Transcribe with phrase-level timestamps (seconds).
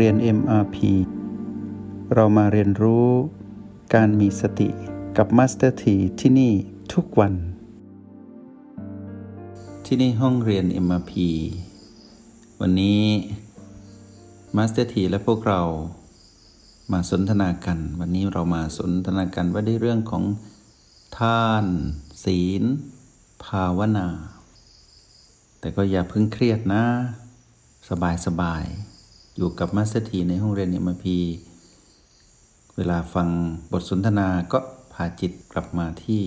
[0.00, 0.76] เรียน MRP
[2.14, 3.08] เรามาเรียนรู้
[3.94, 4.68] การมีสติ
[5.16, 6.52] กับ Master T ที่ที่นี่
[6.92, 7.34] ทุกวัน
[9.86, 11.12] ที่นี่ห้องเรียน MRP
[12.60, 13.02] วันนี้
[14.56, 15.60] Master T และพวกเรา
[16.92, 20.24] มาสนทนากัน วันนี้เรามาสนทนากันว่าได้เรื่องของ
[21.18, 21.64] ทาน
[22.24, 22.62] ศีล
[23.44, 24.08] ภาวนา
[25.60, 26.84] แต่ก็อย่าเพึ่งเครียดนะ
[27.88, 28.66] สบายสบาย
[29.36, 31.18] อยู่กับ Master T ในห้องเรียน MP
[32.76, 33.28] เวลาฟัง
[33.72, 34.58] บทสนทนาก็
[34.92, 36.22] พาจิตกลับมาที่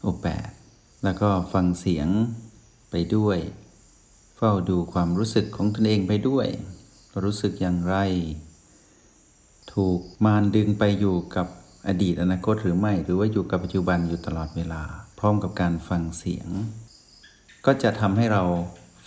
[0.00, 0.48] โอแปด
[1.04, 2.08] แล้วก็ฟังเสียง
[2.90, 3.38] ไปด้วย
[4.36, 6.46] เฝ้าดูความรู้สึกของตนเองไปด้วย
[7.22, 7.96] รู้สึกอย่างไร
[9.74, 11.46] ถูกมารดึงไปอยู่กับ
[11.88, 14.82] อดีตอนาคตหรือไม่ หรือว่าอยู่กับปัจจุบันอยู่ตลอดเวลา
[15.18, 16.48] พร้อมกับการฟังเสียง
[17.66, 18.42] ก็จะทำให้เรา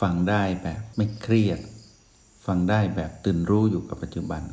[0.01, 1.59] ฟังได้แบบไม่เครียด
[2.45, 4.43] ฟังได้แบบตื่นรู้อยู่กับปัจจุบัน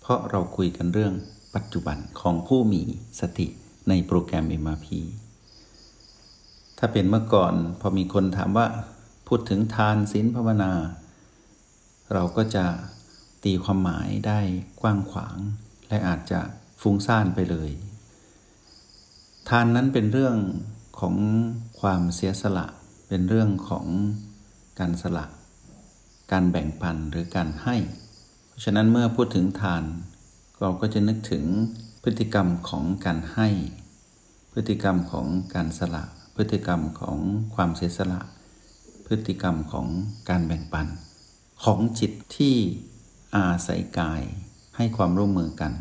[0.00, 1.14] เพราะเราคุยกันเรื่อง
[1.54, 2.82] ปัจจุบันของผู้มี
[3.20, 3.46] สติ
[3.88, 4.86] ในโปรแกรม MRP
[6.78, 8.66] ถ้าเป็นเมื่อก่อนพอมีคนถามว่า
[9.26, 10.72] พูดถึงทานศีลภาวนา
[12.12, 12.64] เราก็จะ
[13.44, 14.40] ตีความหมายได้
[14.80, 15.36] กว้างขวาง
[15.88, 16.40] และอาจจะ
[16.80, 17.70] ฟุ้งซ่านไปเลย
[19.48, 20.36] ทานนั้นเป็นเรื่อง
[21.00, 21.14] ของ
[21.80, 22.66] ความเสียสละ
[23.08, 23.86] เป็นเรื่องของ
[24.78, 25.24] การสละ
[26.32, 27.76] การแบ่งปันหรือการให้
[28.48, 29.84] เพราะฉะนั้นเมื่อพูดถึงทาน
[30.60, 31.44] เราก็จะนึกถึง
[32.02, 33.48] พฤติกรรมของการให้
[34.52, 36.04] พฤติกรรมของการสละ
[36.36, 37.18] พฤติกรรมของ
[37.54, 38.20] ความเสียสละ
[39.06, 39.86] พฤติกรรมของ
[40.28, 40.86] การแบ่งปัน
[41.64, 42.56] ของจิตที่
[43.36, 44.22] อาศัยกาย
[44.76, 45.72] ให้ความร่วมมือกัน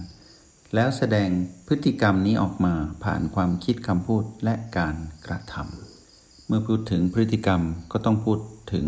[0.76, 1.30] แล้วแสดง
[1.68, 8.40] พฤติกรรมนี้ออกมาผ่านความคิดคำพูดและการกระทำเมื่อพูดถึงพฤติกรรมก็ต้องพูด
[8.74, 8.86] ถึง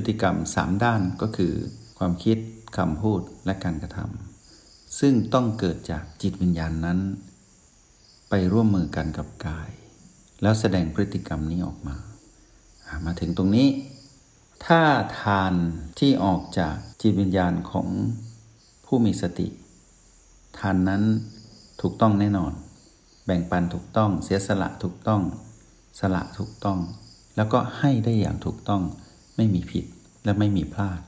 [0.00, 1.54] พฤติกรรม 3 ด้านก็คือ
[1.98, 2.38] ความคิด
[2.76, 6.98] คำพูดและการกระทำซึ่งต้องเกิดจากจิตวิญญาณนั้น
[8.30, 9.70] ไปร่วมมือกันกับกาย
[10.42, 11.96] แล้วแสดงพฤติกรรมนี้ออกมา
[13.06, 13.68] มาถึงตรงนี้
[14.66, 14.82] ถ้า
[15.20, 15.54] ทาน
[15.98, 17.88] ที่ออกจากจิตวิญญาณของ
[18.86, 19.48] ผู้มีสติ
[20.58, 21.02] ทานนั้น
[21.80, 22.52] ถูกต้องแน่นอน
[23.26, 25.22] แบ่งปันถูกต้อง เสียสละถูกต้อง
[26.00, 26.78] สละถูกต้อง
[27.36, 28.82] แล้วก็ให้ได้อย่างถูกต้อง
[29.38, 29.84] ไม่มีผิด
[30.24, 31.00] และไม่มีพลาด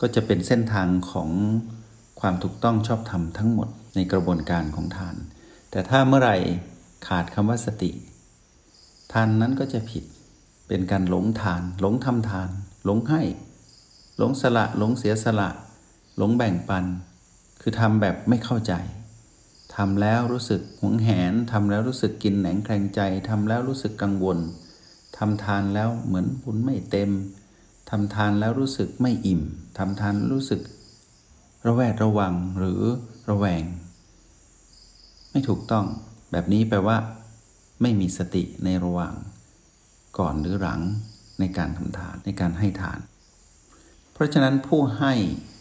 [0.00, 1.30] ก็จะเป็นเส้นทางของ
[2.20, 5.16] ความถูกต้องชอบธรรมทั้งหมดในกระบวนการของทาน
[5.70, 6.36] แต่ถ้าเมื่อไหร่
[7.06, 7.90] ขาดคำว่าสติ
[9.12, 10.04] ทานนั้นก็จะผิด
[10.68, 12.50] เป็นการหลงทาน หลงทำทาน
[12.84, 13.22] หลงให้
[14.18, 15.50] หลงสละ หลงเสียสละ
[16.16, 16.84] หลงแบ่งปัน
[17.60, 18.74] คือทำแบบไม่เข้าใจ
[19.76, 24.38] ทำแล้วรู้สึกหวงแหนทำแล้วรู้สึกกินแหนงแคลงใจทำแล้วรู้สึกกังวล
[25.18, 27.10] ทำทานแล้วเหมือนบุญไม่เต็ม
[27.90, 29.42] ทำทานแล้วรู้สึกไม่อิ่ม
[29.78, 30.60] ทำทานรู้สึก
[31.66, 32.80] ระแวดระวังหรือ
[33.28, 33.64] ระแวง
[35.30, 35.86] ไม่ถูกต้อง
[36.30, 36.96] แบบนี้แปลว่า
[37.82, 39.14] ไม่มีสติในระหว่าง
[40.18, 40.80] ก่อนหรือหลัง
[41.40, 42.98] ในการทำทานในการให้ทาน
[44.12, 45.12] เพราะฉะนั้นผู้ให้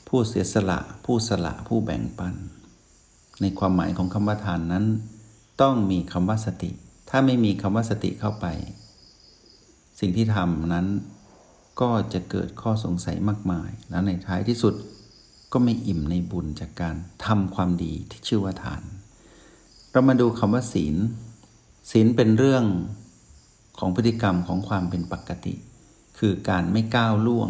[0.07, 2.35] ผู้เสียสละ ผู้สละผู้แบ่งปัน
[3.41, 4.85] ในความหมายของคำว่าทานนั้น
[5.61, 6.69] ต้องมีคำว่าสติ
[7.09, 8.45] ถ้าไม่มีคำว่าสติเข้าไป
[9.99, 10.87] สิ่งที่ทำนั้น
[11.81, 14.73] ก็จะเกิดข้อสงสัยมากมาย แล้วในท้ายที่สุด
[15.53, 16.95] ก็ไม่อิ่มในบุญจากการ
[17.25, 18.83] ทำความดีที่ชื่อว่าทาน
[19.91, 20.95] เรามาดูคำว่าศีล
[21.91, 22.65] ศีลเป็นเรื่อง
[23.79, 25.55] ของพฤติกรรมของความเป็นปกติ
[26.19, 27.49] คือการไม่ก้าวล่วง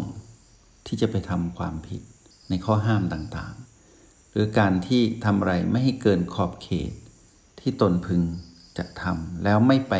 [0.86, 2.02] ที่จะไปทำความผิด
[2.48, 6.92] ในข้อห้ามต่างๆ หรือการที่ทำอะไรไม่ให้เกินขอบเขต
[7.60, 8.22] ที่ตนพึง
[8.78, 9.94] จะทำแล้วไม่ไป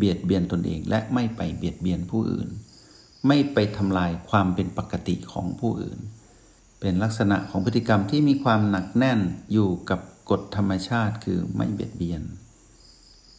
[0.00, 2.48] เบียดเบียนตนเองและไม่ไปเบียดเบียนผู้อื่น
[3.26, 5.98] ไม่ไปทำลายความเป็นปกติของผู้อื่น
[6.80, 9.20] เป็นลักษณะของพฤติกรรมที่มีความหนักแน่น
[9.52, 10.00] อยู่กับ
[10.30, 12.22] กฎธรรมชาติคือไม่เบียดเบียน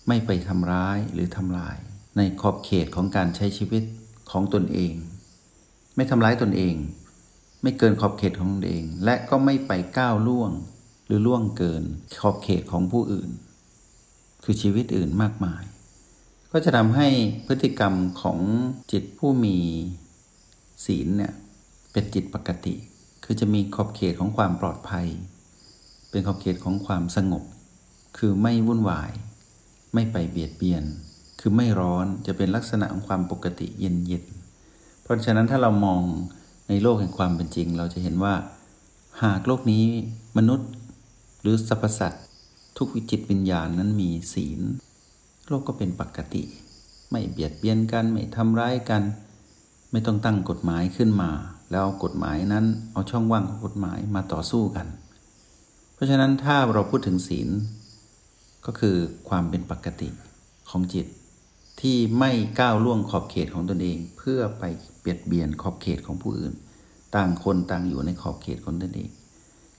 [0.08, 1.78] ไม่ไปทำร้ายหรือทำลาย
[2.18, 3.84] ในขอบเขตของการใช้ชีวิต
[4.32, 4.94] ของตนเอง
[5.96, 6.76] ไม่ทำร้ายตนเอง
[7.62, 10.52] ไม่เกินขอบเขตของตนเอง และก็ไม่ไปก้าวล่วง
[11.06, 11.84] หรือล่วงเกิน
[12.22, 13.30] ขอบเขตของผู้อื่น
[14.44, 15.64] คือชีวิตอื่นมากมาย
[16.52, 17.08] ก็จะทำให้
[17.48, 18.40] พฤติกรรมของ
[18.92, 19.58] จิตผู้มี
[20.86, 21.34] ศีลเนี่ย
[21.92, 22.76] เป็นจิตปกติ
[23.24, 25.08] คือจะมีขอบเขตของความปลอดภัย
[26.10, 27.44] เป็นขอบเขตของความสงบ
[28.18, 29.12] คือไม่วุ่นวาย
[29.94, 30.84] ไม่ไปเบียดเบียน
[31.40, 34.26] คือไม่ร้อนจะเป็นลักษณะของความปกติเย็นเย็น
[35.04, 36.02] เพราะฉะนั้นถ้าเรามอง
[36.70, 38.34] ในโลกแห่งความเป็นจริง เราจะเห็นว่า
[39.24, 39.86] หากโลกนี้
[40.38, 40.70] มนุษย์
[41.42, 42.26] หรือสรรพสัตว์
[42.78, 44.62] ทุกวิจิตวิญญาณนั้นมีศีล
[45.52, 46.44] โลกก็เป็นปกติ
[47.12, 49.04] ไม่เบียดเบียนกัน ไม่ทำร้ายกัน
[49.92, 51.32] ไม่ต้องตั้งกฎหมายขึ้นมา
[51.72, 54.88] แล้วเอากฎหมายนั้นเอาช่องว่างของกฎหมายมาต่อสู้กัน
[55.94, 57.50] เพราะฉะนั้นถ้าเราพูดถึงศีล
[58.66, 58.96] ก็คือ
[59.30, 60.10] ความเป็นปกติ
[60.70, 61.08] ของจิต
[61.82, 64.64] ที่ไม่ก้าวล่วงขอบเขตของตนเอง เพื่อไป
[65.00, 66.54] เบียดเบียนขอบเขตของผู้อื่น
[67.16, 69.10] ต่างคนต่างอยู่ในขอบเขตของตนเอง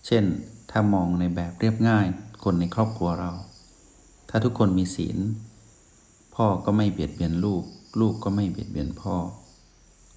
[0.06, 0.24] เช่น
[0.70, 2.06] ถ้ามองในแบบเรียบง่าย
[2.44, 3.32] คนในครอบครัวเรา
[4.28, 5.18] ถ้าทุกคนมีศีล
[6.34, 7.64] พ่อก็ไม่เบียดเบียนลูก
[8.00, 9.16] ลูกก็ไม่เบียดเบียนพ่อ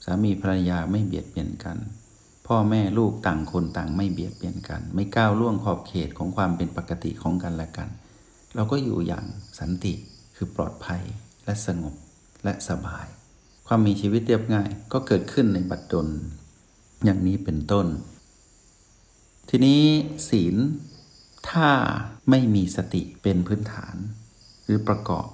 [0.03, 1.77] สามีภรรยาไม่เบียดเบียนกัน
[2.47, 7.89] พ่อแม่ลูกต่างคนต่างไม่เบียดเบียนกัน ไม่ก้าวล่วงขอบเขตของความเป็นปกติของกันและกัน
[8.55, 9.25] เราก็อยู่อย่าง
[9.59, 9.93] สันติ
[10.35, 11.01] คือปลอดภัย
[11.45, 11.95] และสงบ
[12.43, 13.07] และสบาย
[13.67, 16.07] ความมีชีวิตเรียบง่ายก็เกิดขึ้นในบัดดล
[17.03, 17.87] อย่างนี้เป็นต้น
[19.49, 19.83] ทีนี้
[20.29, 20.55] ศีล
[21.49, 21.69] ถ้า
[22.29, 23.95] ไม่มีสติเป็นพื้นฐาน
[24.63, 25.27] หรือประกอบ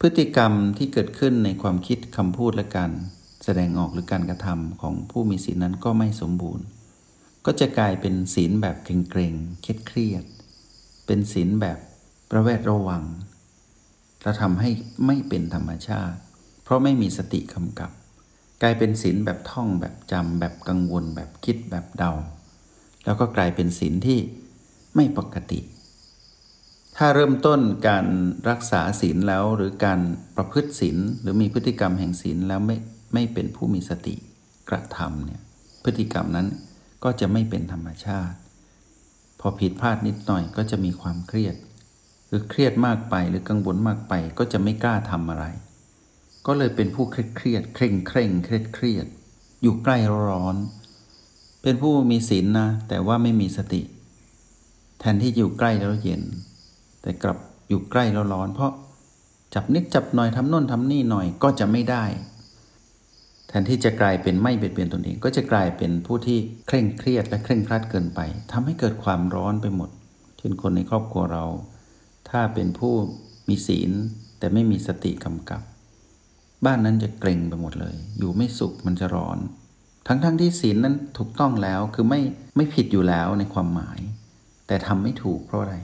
[0.00, 2.90] พฤติกรรมที่เกิดขึ้นในความคิดคำพูดและการ
[3.44, 6.64] แสดงออกหรือการกระทำของผู้มีศีลนั้นก็ไม่สมบูรณ์
[7.46, 10.24] ก็จะกลายเป็นศีลแบบเกรงๆเครียดเครียด
[11.06, 11.78] เป็นศีลแบบ
[12.30, 13.04] ประแวดระวัง
[14.22, 14.70] และทำให้
[15.06, 16.18] ไม่เป็นธรรมชาติ
[16.64, 17.90] เพราะไม่มีสติกำกับ
[18.62, 22.12] กลายเป็นศีลแบบท่องแบบจำแบบกังวล แบบคิดแบบเดา
[23.04, 24.18] แล้วก็กลายเป็นศีลที่
[24.96, 25.60] ไม่ปกติ
[27.00, 28.06] ถ้าเริ่มต้นการ
[28.50, 30.00] รักษาศีลแล้วหรือการ
[30.36, 32.76] ประพฤติศีลหรือมีพฤติกรรมแห่งศีลแล้วไม่
[33.14, 34.14] ไม่เป็นผู้มีสติ
[34.70, 35.40] กระทำเนี่ย
[35.84, 36.46] พฤติกรรมนั้น
[37.04, 38.36] ก็จะไม่เป็นธรรมชาติ
[39.40, 41.56] พอผิดพลาดนิดหน่อยก็จะมีความเครียด
[42.28, 45.44] หรือเครียดมากไปหรือกังวลมากไปก็จะไม่กล้าทำอะไร
[46.46, 49.06] ก็เลยเป็นผู้เครียดเครียดเคร่งเคร่งเครียดเครียด
[49.62, 50.56] อยู่ใกล้ร้อน
[51.62, 53.82] เป็นผู้มีศีลนะแต่ว่าไม่มีสติ
[54.98, 56.22] แทนที่อยู่ใกล้แล้วเย็น
[57.06, 57.38] แต่กลับ
[57.68, 58.72] อยู่ใกล้แล้วร้อน เพราะ
[59.54, 62.04] จับนิดจับหน่อยทำโน่นทำนี่หน่อยก็จะไม่ได้
[63.48, 68.20] แทนที่จะกลายเป็นไม่เบียดเบียนตนเองก็จะกลายเป็นผู้ที่เคร่งเครียดและเคร่งครัดเกินไป
[68.52, 69.90] ทำให้เกิดความร้อนไปหมด
[70.38, 71.44] เช่นคนในครอบครัวเรา
[72.30, 72.94] ถ้าเป็นผู้
[73.48, 73.90] มีศีล
[74.38, 75.62] แต่ไม่มีสติกำกับ
[76.64, 79.38] บ้านนั้นจะเกรงไปหมดเลย อยู่ไม่สุขมันจะร้อน
[80.06, 82.20] ทั้งๆทที่ศีลนั้นถูกต้องแล้วคือไม่
[82.56, 83.98] ไม่ผิดอยู่แล้วในความหมาย
[84.66, 85.76] แต่ทำไม่ถูกเพราะอะไร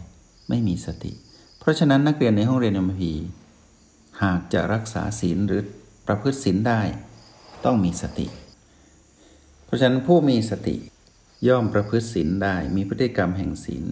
[0.53, 1.13] ไม่มีสติ
[1.61, 3.13] เพราะฉะนั้นนักเรียนในห้องเรียนยมพี
[4.23, 5.63] หากจะรักษาศีลหรือ
[6.07, 6.81] ประพฤติศีลได้
[7.65, 8.27] ต้องมีสติ
[9.65, 10.77] เพราะฉะนั้นผู้มีสติ
[11.49, 13.85] ย่อมประพฤติศีลได้มีพฤติกรรมแห่งศีล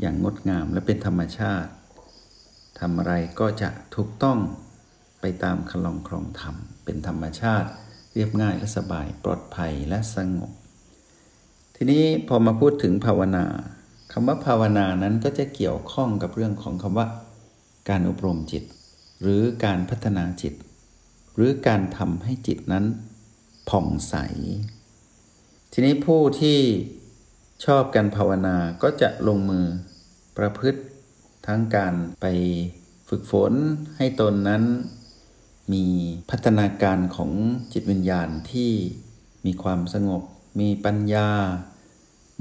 [0.00, 1.70] อย่างงดงามและเป็นธรรมชาติ
[2.78, 4.38] ทำอะไรก็จะถูกต้อง
[5.20, 7.68] ไปตามคลองครองธรรม เป็นธรรมชาติ
[8.14, 10.52] เรียบง่ายและสบายปลอดภัยและสงบ
[11.76, 13.44] ทีนี้พอมาพูดถึงภาวนา
[14.12, 17.06] คำว่าภาวนานั้นก็จะเกี่ยวข้องกับเรื่องของคำว่า
[17.88, 18.64] การอบรมจิต
[19.22, 20.54] หรือการพัฒนาจิต
[21.34, 22.84] หรือการทำให้จิตนั้น
[23.68, 24.14] ผ่องใส
[25.72, 26.58] ทีนี้ผู้ที่
[27.64, 29.66] ชอบการภาวนาก็จะลงมือ
[30.38, 30.80] ประพฤติ
[31.46, 32.26] ทั้งการไป
[33.08, 33.52] ฝึกฝน
[33.96, 34.62] ให้ตนนั้น
[35.72, 35.84] มี
[36.30, 37.30] พัฒนาการของ
[37.72, 38.70] จิตวิญญาณที่
[39.46, 40.22] มีความสงบ
[40.60, 41.28] มีปัญญา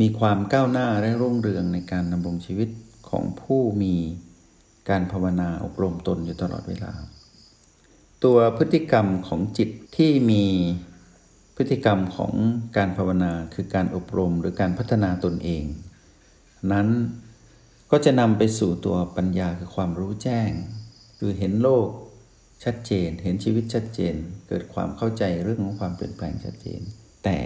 [0.02, 2.70] มีความก้าวหน้าและรุ่งเรืองในการดำรงชีวิต
[3.10, 3.96] ของผู้มี
[4.90, 6.94] การภาวนาอบรมตนอยู่ตลอดเวลา
[8.24, 10.46] ตัวพฤติกรรมของจิตที่มี
[11.56, 12.34] พฤติกรรมของ
[12.78, 15.64] การภาวนาคือการอบรมหรือการพัฒนาตนเอง
[16.72, 16.88] นั้น
[17.92, 20.52] ก็จะนำไปสู่ตัวปัญญาคือความรู้แจ้ง
[21.18, 21.88] คือเห็นโลก
[22.64, 24.16] ชัดเจน เห็นชีวิตชัดเจน
[24.48, 26.82] เกิดความเข้าใจเรื่องของความเปลี่ยนแปลงชัดเจน
[27.24, 27.38] แต่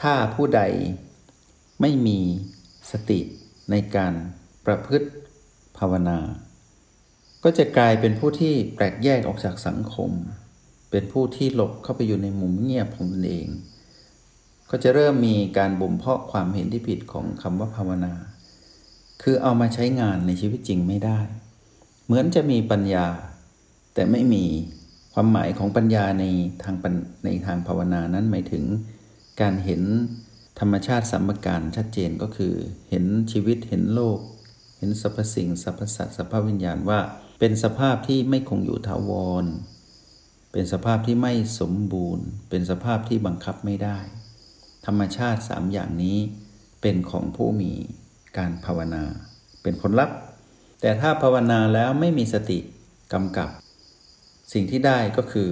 [0.00, 0.62] ถ้าผู้ใด
[1.86, 2.20] ไม่มี
[2.90, 3.20] สติ
[3.70, 4.14] ในการ
[4.66, 5.08] ประพฤติ
[5.78, 6.18] ภาวนา
[7.44, 10.10] ก็จะกลายเป็นผู้ที่แปลกแยกออกจากสังคม
[10.90, 13.46] เป็นผู้ที่หลบเข้าไปอยู่ในมุมเงียบของตนเอง
[14.70, 18.14] ก็จะเริ่มมีการบ่มเพาะความเห็นที่ผิดของคำว่าภาวนา
[19.22, 21.18] คือเอามาใช้งานในชีวิตจริงไม่ได้
[22.04, 23.06] เหมือนจะมีปัญญา
[23.94, 24.44] แต่ไม่มี
[25.14, 26.24] ความหมายของปัญญาใน
[26.62, 26.76] ทาง
[27.24, 28.64] ในทางภาวนานั้นหมายถึง
[29.40, 29.82] การเห็น
[30.60, 32.54] ธรรมชาติสัมมการชัดเจนก็คือ
[32.90, 34.18] เห็นชีวิตเห็นโลก
[34.78, 37.00] เห็นสรรพสิ่งสรรพสัตว์สภาพวิญญาณว่า
[37.38, 39.10] เป็นสภาพที่ไม่คงอยู่ถาว
[39.42, 39.44] ร
[40.52, 43.98] เป็นสภาพที่ไม่สมบูรณ์ เป็นสภาพที่บังคับไม่ได้
[44.86, 46.18] ธรรมชาติสามอย่างนี้
[46.82, 47.72] เป็นของผู้มี
[48.36, 49.04] การภาวนา
[49.62, 50.16] เป็นผลลัพธ์
[50.80, 52.58] แต่ถ้าภาวนาแล้วไม่มีสติ
[53.12, 53.50] กำกับ
[54.52, 55.50] สิ่งที่ได้ก็คือ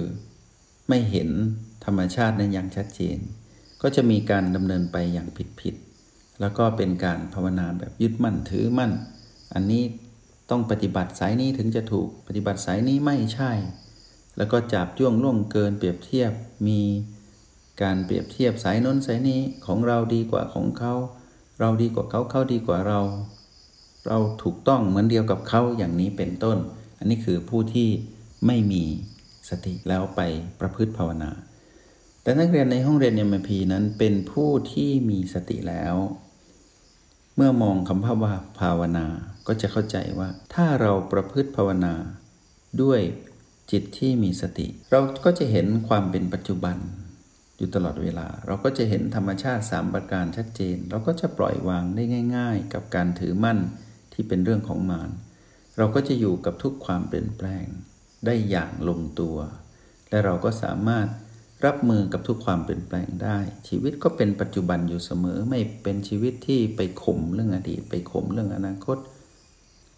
[0.89, 1.29] ไม่เห็น
[1.85, 3.17] ธรรมชาตินั้นอย่างชัดเจน
[3.83, 5.27] ก็จะมีการดำเนินไปอย่าง
[5.59, 8.91] ผิดๆแล้วก็เป็นการภาวนาแบบยึดมั่นถือมั่น
[9.53, 9.83] อันนี้
[10.49, 13.51] ต้องปฏิบัติสายนี้ถึงจะถูกปฏิบัติสายนี้ไม่ใช่
[14.37, 16.31] แล้วก็จับจ้วงล่วงเกินเปรียบเทียบ
[16.67, 16.81] มี
[17.81, 20.93] การเปรียบเทียบสายโน้นสายนี้ของเราดีกว่าของเขา
[21.59, 22.99] เราดีกว่าเขาเขาดีกว่าเรา
[24.07, 26.57] เราถูกต้องเหมือนเดียวกับเขาอย่างนี้เป็นต้น
[26.99, 27.89] อันนี้คือผู้ที่
[28.47, 28.83] ไม่มี
[29.49, 30.21] สติแล้วไป
[30.59, 31.31] ประพฤติภาวนา
[32.23, 35.95] แต่นักเรียนในห้องเรียนเอ็มพีนั้นเป็นผู้ที่มีสติแล้ว
[37.35, 39.07] เมื่อมองคำว่าภาวนา
[39.47, 41.93] ก็จะเข้าใจว่า ถ้าเราประพฤติภาวนา
[42.81, 43.01] ด้วย
[43.71, 46.77] จิตที่มีสติ เราก็จะเห็นความเป็นปัจจุบัน
[47.57, 52.03] อยู่ตลอดเวลา เราก็จะเห็นธรรมชาติสามประการชัดเจน เราก็จะปล่อยวางได้
[52.37, 53.59] ง่าย ๆ กับการถือมั่น
[54.13, 55.09] ที่เป็นเรื่องของมาร
[55.77, 57.65] เราก็จะอยู่กับทุกความเปลี่ยนแปลง
[58.25, 59.37] ได้อย่างลงตัว
[60.09, 61.07] และเราก็สามารถ
[61.65, 68.97] รับมือกับทุกความเปลี่ยนแปลงได้ ชีวิตก็เป็นปัจจุบันอยู่เสมอไม่เป็นชีวิตที่ไปข่มเรื่องอดีต ไปข่มเรื่องอนาคต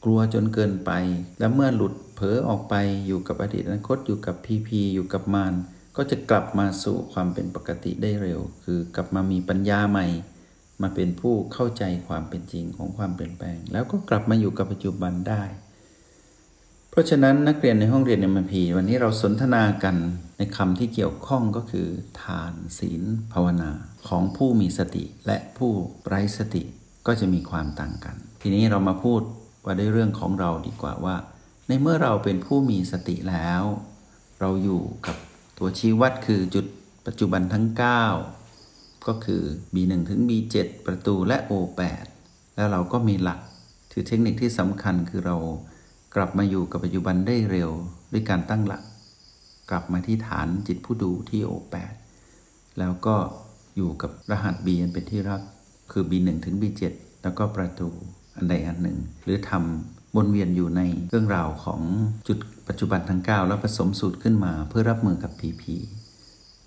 [0.04, 0.92] กลัวจนเกินไป
[1.40, 2.76] แล้วเมื่อหลุดเผลอออกไป
[3.08, 5.54] อยู่กับอดีตอนาคตอยู่กับพีพีอยู่กับมาร
[5.98, 10.08] ก็จะกลับมาสู่ความเป็นปกติได้เร็ว คือกลับมามีปัญญาใหม่
[10.82, 15.44] มาเป็นผู้เข้าใจความเป็นจริงของความเปลี่ยนแปลง แล้วก็กลับมาอยู่กับปัจจุบันได้
[16.96, 19.96] เพราะฉะนั้นนักเรียนในห้องเรียนเอ็มพีวันนี้เราสนทนากัน
[20.38, 21.88] ในคำที่เกี่ยวข้องก็คือ
[22.22, 23.02] ทานศีล
[23.34, 23.72] ภาวนา
[24.08, 25.72] ของผู้มีสติและผู้
[26.08, 26.64] ไร้สติ
[27.08, 29.22] ก็จะมีความต่างกัน ทีนี้เรามาพูด
[29.66, 31.16] ว่าด้วยเรื่องของเราดีกว่าว่า
[31.68, 33.64] ในเมื่อเราเป็นผู้มีสติแล้ว
[34.40, 35.16] เราอยู่กับ
[35.58, 36.66] ตัวชี้วัดคือจุด
[37.06, 37.66] ปัจจุบันทั้ง
[38.42, 39.42] 9 ก็คือ
[39.74, 42.08] B1 ถึง B7 ประตูและ O8
[42.56, 43.40] แล้วเราก็มีหลัก
[43.92, 45.38] คือเทคนิคที่สำคัญคือเรา
[46.16, 47.72] กลับมาอยู่กับปัจจุบันได้เร็ว
[48.12, 48.84] ด้วยการตั้งหลัก
[49.70, 51.94] กลับมาที่ฐานจิตผู้ดูที่โอแปด
[52.80, 53.16] แล้วก็
[53.76, 55.42] อยู่กับรหัส B อันเป็นที่รัก
[55.92, 56.84] คือ B1 ถึง B7
[57.24, 57.90] แล้วก็ประตู
[58.36, 61.82] อันใดอันหนึ่ง หรือทำวนเวียนอยู่ในเรื่องราวของ
[62.28, 65.64] จุดปัจจุบันทั้ง 9 แล้วผสมสูตรขึ้นมาเพื่อรับมือกับ PP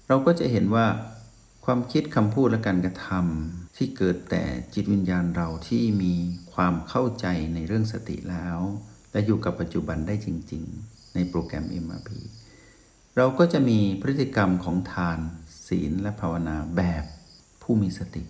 [0.08, 0.86] เราก็จะเห็นว่า
[1.64, 4.42] ความคิดคำพูดและการกระทำที่เกิดแต่
[4.74, 6.14] จิตวิญญาณเราที่มี
[6.54, 8.58] ความเข้าใจในเรื่องสติแล้ว
[9.12, 12.10] และอยู่กับปัจจุบันได้จริง ๆ ในโปรแกรม MRP
[13.16, 15.18] เราก็จะมีพฤติกรรมของทาน
[15.68, 17.04] ศีลและภาวนาแบบ
[17.62, 18.24] ผู้มีสติ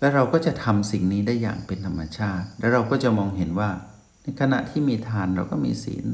[0.00, 3.70] และเราก็จะทำสิ่งนี้ได้อย่างเป็นธรรมชาติ และเราก็จะมองเห็นว่า
[4.22, 6.06] ในขณะที่มีทานเราก็มีศีล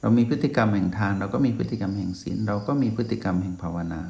[0.00, 4.02] เรามีพฤติกรรมแห่งทาน เราก็มีพฤติกรรมแห่งศีล เราก็มีพฤติกรรมแห่งภาวนา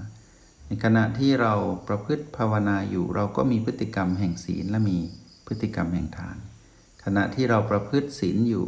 [0.67, 1.55] ในขณะที่เรา
[1.88, 4.99] ประพฤติภาวนาอยู่ เราก็มีพฤติกรรมแห่งศีลและมี
[5.47, 6.37] พฤติกรรมแห่งทาน
[7.05, 8.67] ขณะที่เราประพฤติศีลอยู่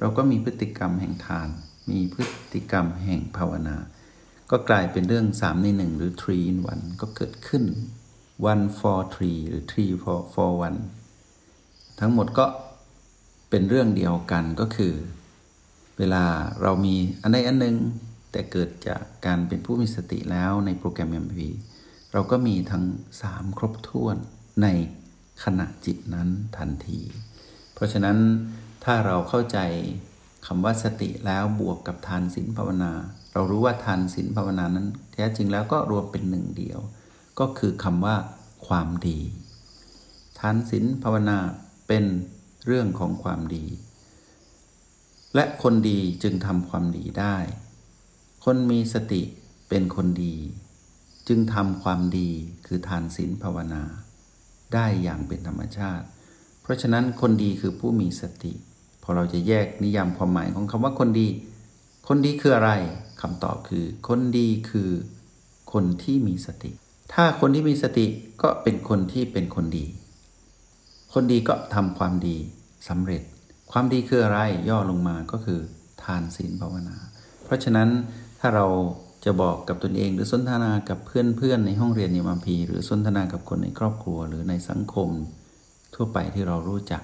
[0.00, 1.48] เราก็มีพฤติกรรมแห่งทาน
[1.90, 2.22] มีพฤ
[2.54, 3.76] ติกรรมแห่งภาวนา
[4.50, 7.64] ก็กลายเป็นเรื่อง 3 ใน 1 หรือ3 in 1ก็เกิดขึ้น
[8.52, 10.78] one for three หรือ three for for one
[12.00, 12.46] ทั้งหมดก็
[13.50, 14.94] เป็นเรื่องเดียวกันก็คือ
[15.98, 16.24] เวลา
[16.62, 17.76] เรามีอันใดอันหนึ่ง
[18.32, 21.36] แต่เกิดจากการเป็นผู้มีสติแล้วในโปรแกรม MP
[22.12, 22.84] เราก็มีทั้ง
[23.22, 24.16] 3 ครบถ้วน
[24.62, 24.66] ใน
[25.44, 27.00] ขณะจิตนั้นทันที
[27.80, 28.18] ราะฉะนั้น
[28.84, 29.58] ถ้าเราเข้าใจ
[30.46, 32.92] คำว่าสติแล้วบวกกับทานศีลภาวนา
[33.32, 36.80] เรารู้ว่าทานศีลภาวนานั้น แท้จริงแล้วก็รวมเป็นหนึ่งเดียว
[37.38, 38.16] ก็คือคำว่า
[38.66, 39.18] ความดี
[40.40, 41.38] ทานศีลภาวนา
[41.88, 42.04] เป็น
[42.66, 43.64] เรื่องของความดี
[45.34, 47.36] และคนดีจึงทำความดีได้
[48.44, 49.22] คนมีสติ
[49.68, 50.36] เป็นคนดี
[51.28, 52.30] จึงทำความดี
[52.66, 53.82] คือทานศีลภาวนา
[54.74, 56.06] ได้อย่างเป็นธรรมชาติ
[56.64, 58.52] พราะฉะนั้นคนดีคือผู้มีสติ
[59.02, 61.28] พอเราจะแยกนิยามความหมายของคำว่าคนดี
[62.08, 62.72] คนดีคืออะไร
[63.20, 64.90] คำตอบคือ คนดีคือ
[65.72, 66.70] คนที่มีสติ
[67.12, 68.06] ถ้าคนที่มีสติ
[68.42, 69.84] ก็เป็นคนที่เป็นคนดี
[71.14, 72.36] คนดีก็ทำความดี
[72.88, 73.22] สำเร็จ
[73.72, 75.60] ความดีคืออะไรย่อลงมาก็คือ
[76.02, 76.96] ทานศีลภาวนา
[77.44, 77.88] เพราะฉะนั้น
[78.40, 78.66] ถ้าเรา
[79.24, 85.08] จะบอกกับตนเองหรือสนทนากับเพื่อนๆในห้องเรียนในมัมพี หรือสนทนากับคนในครอบครัวหรือในสังคม
[86.02, 87.02] ทั่วไปที่เรารู้จัก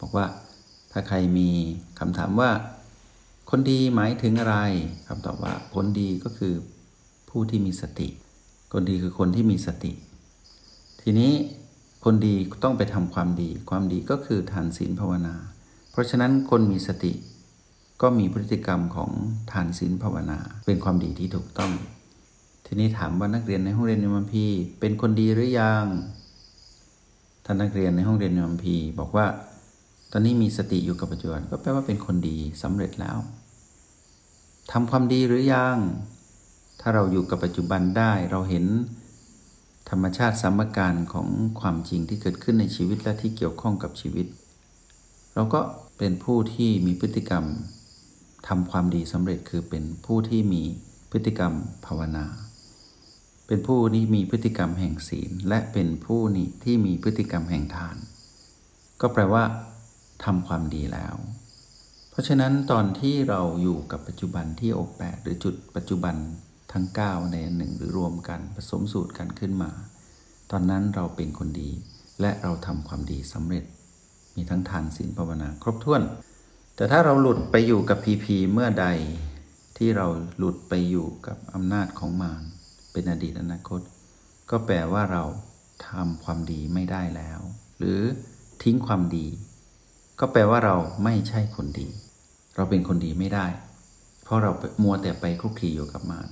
[0.00, 0.26] บอกว่า
[0.92, 1.50] ถ้าใครมี
[1.98, 2.50] คำถามว่า
[3.50, 4.56] คนดีหมายถึงอะไร
[5.08, 6.54] คำตอบว่าคนดีก็คือ
[7.30, 8.08] ผู้ที่มีสติ
[8.72, 9.92] คนดีคือคนที่มีสติ
[11.02, 11.32] ทีนี้
[12.04, 12.34] คนดี
[12.64, 15.34] ต้องไปทำความดี ความดีก็คือทานศีลภาวนา
[15.90, 17.12] เพราะฉะนั้นคนมีสติ
[18.02, 19.10] ก็มีพฤติกรรมของ
[19.52, 21.72] ทานศีลภาวนา เป็นความดีที่ถูกต้อง
[22.66, 24.44] ทีนี้ถามว่านักเรียนในห้องเรียนในมัมพี
[24.80, 29.26] เป็นคนดีหรือยังานนักเรียนในห้องเรียนมัมพีบอกว่า
[30.12, 33.18] ตอนนี้มีสติอยู่กับปัจจุบันก็แปลว่าเป็นคนดีสำเร็จแล้ว
[34.72, 35.76] ทำความดีหรือยัง
[36.80, 38.64] ถ้าเราอยู่กับปัจจุบันได้เราเห็น
[39.90, 41.28] ธรรมชาติสมการของ
[41.60, 44.26] ความจริงที่เกิดขึ้นในชีวิตและที่เกี่ยวข้องกับชีวิต
[45.34, 45.60] เราก็
[45.98, 47.44] เป็นผู้ที่มีพฤติกรรม
[48.48, 50.62] ทำความดีสำเร็จคือเป็นผู้ที่มี
[51.10, 51.52] พฤติกรรม
[51.86, 52.24] ภาวนา
[53.52, 57.96] เป็นผู้นี้มีพฤติกรรมแห่งศีล และเป็นผู้นี้ที่มีพฤติกรรมแห่งทาน
[59.00, 59.44] ก็แปลว่า
[60.24, 61.14] ทำความดีแล้ว
[62.10, 66.16] เพราะฉะนั้นตอนที่เราอยู่กับปัจจุบันที่อกแปดหรือจุดปัจจุบัน
[66.72, 69.70] ทั้ง 9 ในหนึ่งหรือรวมกันผสมสูตรกันขึ้นมา
[70.50, 71.70] ตอนนั้นเราเป็นคนดี
[72.20, 73.64] และเราทำความดีสำเร็จ
[74.34, 76.02] มีทั้งทานศีลภาวนาครบถ้วน
[76.76, 78.86] แต่ถ้าเราหลุดไปอยู่กับพีพีเมื่อใด
[79.76, 80.06] ที่เรา
[80.36, 82.44] หลุดไปอยู่กับอำนาจของมาร
[82.92, 83.80] เป็นอดีตอนาคต
[84.50, 85.24] ก็แปลว่าเรา
[85.88, 87.40] ทำความดีไม่ได้แล้ว
[87.78, 88.00] หรือ
[88.62, 89.26] ทิ้งความดี
[90.20, 91.88] ก็แปลว่าเราไม่ใช่คนดี
[92.56, 93.46] เราเป็นคนดีไม่ได้
[94.22, 94.50] เพราะเรา
[94.82, 96.28] มัวแต่ไปคลุกคลีอยู่กับมาร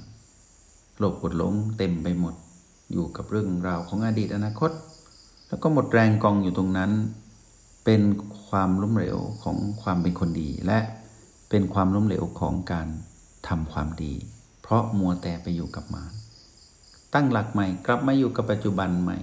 [0.98, 2.34] โลภกดหลงเต็มไปหมด
[2.92, 4.70] อยู่กับเรื่องราวของอดีตอนาคต
[5.48, 6.90] แล้วก็หมดแรงกองอยู่ตรงนั้น
[7.84, 8.02] เป็น
[8.48, 10.78] ความล้มเหลวของความเป็นคนดี และ
[11.50, 12.88] เป็นความล้มเหลวของการ
[13.48, 14.12] ทำความดี
[14.62, 16.12] เพราะมัวแต่ไปอยู่กับมาร
[17.14, 19.18] ตั้งหลักใหม่ กลับมาอยู่กับปัจจุบันใหม่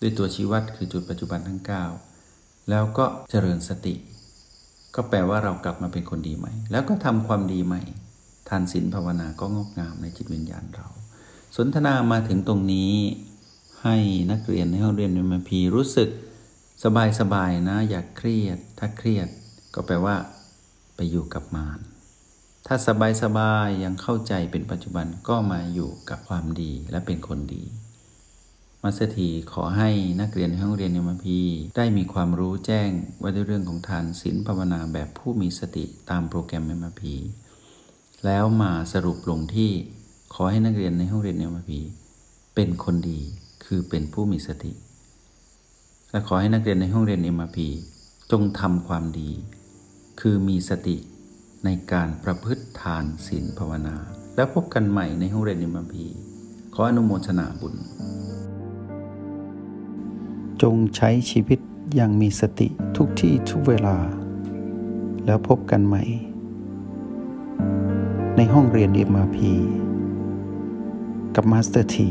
[0.00, 1.60] ด้วยตัวชี้วัดคือจุดปัจจุบันทั้ง
[2.14, 3.94] 9 แล้วก็เจริญสติ
[4.94, 7.82] ก็แปลว่าเรากลับมาเป็นคนดีใหม่ แล้วก็ทำความดีใหม่
[8.48, 10.88] ทานศีลภาวนาก็งอกงามในจิตวิญญาณเรา
[11.56, 12.92] สนทนามาถึงตรงนี้
[13.82, 13.96] ให้
[14.30, 16.08] นักเรียนในห้องเรียนมพีรู้สึก
[16.84, 19.28] สบายสบายนะอย่าเครียด ถ้าเครียด
[19.74, 20.16] ก็แปลว่า
[20.96, 21.78] ไปอยู่กับมาร
[22.66, 27.64] ถ้าสบายสบายยังเข้าใจเป็นปัจจุบันก็มาอยู่กับความดีและเป็นคนดี
[28.82, 29.90] มาสถีขอให้
[30.20, 31.40] นักเรียนในห้องเรียนยมพี
[31.76, 32.90] ได้มีความรู้แจ้ง
[33.22, 37.14] ว่าด้วยเรื่องของทานศีลภาวนาแบบผู้มีสติตามโปรแกรมยมพี
[38.24, 39.70] แล้วมาสรุปลงที่
[40.34, 41.80] ขอให้นักเรียนในห้องเรียนยมพี
[42.54, 43.20] เป็นคนดี
[43.64, 44.72] คือเป็นผู้มีสติ
[46.10, 47.68] และขอให้นักเรียนในห้องเรียนเอ็มพี
[48.30, 49.30] จงทำความดี
[50.20, 50.96] คือมีสติ
[51.64, 53.96] ในการประพฤติทานศีลภาวนา
[54.36, 56.04] แล้วพบกันใหม่ในห้องเรียนนิมพี
[56.74, 57.74] ขออนุโมทนาบุญ
[60.62, 61.58] จงใช้ชีวิต
[61.94, 63.96] อย่างมีสติทุกที่ทุกเวลา
[65.26, 66.02] แล้วพบกันใหม่
[68.36, 69.38] ในห้องเรียน MRP
[71.34, 72.08] กับมาสเตอร์ที